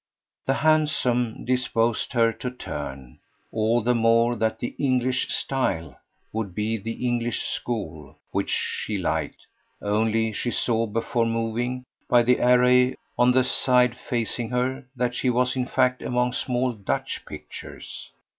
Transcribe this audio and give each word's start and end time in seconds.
The 0.47 0.55
"handsome" 0.55 1.45
disposed 1.45 2.13
her 2.13 2.33
to 2.33 2.49
turn 2.49 3.19
all 3.51 3.83
the 3.83 3.93
more 3.93 4.35
that 4.35 4.57
the 4.57 4.73
"English 4.79 5.29
style" 5.31 5.95
would 6.33 6.55
be 6.55 6.75
the 6.77 7.05
English 7.07 7.43
school, 7.45 8.17
which 8.31 8.49
she 8.49 8.97
liked; 8.97 9.45
only 9.79 10.33
she 10.33 10.49
saw, 10.49 10.87
before 10.87 11.27
moving, 11.27 11.83
by 12.09 12.23
the 12.23 12.39
array 12.39 12.95
on 13.15 13.31
the 13.31 13.43
side 13.43 13.95
facing 13.95 14.49
her, 14.49 14.85
that 14.95 15.13
she 15.13 15.29
was 15.29 15.55
in 15.55 15.67
fact 15.67 16.01
among 16.01 16.33
small 16.33 16.73
Dutch 16.73 17.23
pictures. 17.27 18.09